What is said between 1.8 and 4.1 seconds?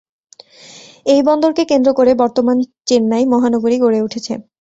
করে বর্তমান চেন্নাই মহানগরী গড়ে